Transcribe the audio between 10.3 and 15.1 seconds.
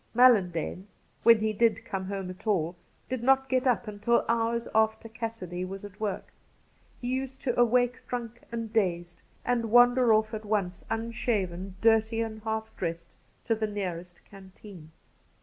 at once, unshaven, dirty and half dressed, to the nearest canteen.